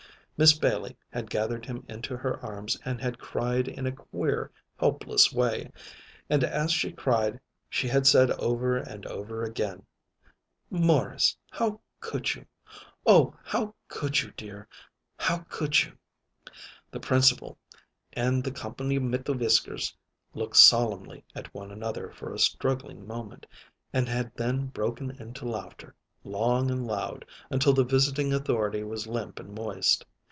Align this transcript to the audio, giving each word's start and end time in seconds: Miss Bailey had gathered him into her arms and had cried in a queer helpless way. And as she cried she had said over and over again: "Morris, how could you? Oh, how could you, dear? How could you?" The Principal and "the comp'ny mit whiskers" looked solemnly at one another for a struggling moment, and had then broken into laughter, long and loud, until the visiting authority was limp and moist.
Miss 0.37 0.53
Bailey 0.57 0.97
had 1.11 1.29
gathered 1.29 1.67
him 1.67 1.85
into 1.87 2.17
her 2.17 2.43
arms 2.43 2.75
and 2.83 2.99
had 2.99 3.19
cried 3.19 3.67
in 3.67 3.85
a 3.85 3.91
queer 3.91 4.49
helpless 4.79 5.31
way. 5.31 5.71
And 6.31 6.43
as 6.43 6.71
she 6.71 6.91
cried 6.91 7.39
she 7.69 7.87
had 7.87 8.07
said 8.07 8.31
over 8.31 8.75
and 8.75 9.05
over 9.05 9.43
again: 9.43 9.85
"Morris, 10.71 11.37
how 11.51 11.79
could 11.99 12.33
you? 12.33 12.47
Oh, 13.05 13.35
how 13.43 13.75
could 13.87 14.23
you, 14.23 14.31
dear? 14.35 14.67
How 15.15 15.45
could 15.47 15.83
you?" 15.83 15.95
The 16.89 16.99
Principal 16.99 17.59
and 18.13 18.43
"the 18.43 18.49
comp'ny 18.49 18.97
mit 18.97 19.29
whiskers" 19.29 19.95
looked 20.33 20.57
solemnly 20.57 21.23
at 21.35 21.53
one 21.53 21.69
another 21.69 22.09
for 22.09 22.33
a 22.33 22.39
struggling 22.39 23.05
moment, 23.05 23.45
and 23.93 24.09
had 24.09 24.33
then 24.35 24.65
broken 24.69 25.11
into 25.11 25.47
laughter, 25.47 25.93
long 26.23 26.71
and 26.71 26.87
loud, 26.87 27.25
until 27.51 27.73
the 27.73 27.85
visiting 27.85 28.33
authority 28.33 28.83
was 28.83 29.05
limp 29.05 29.39
and 29.39 29.53
moist. 29.53 30.03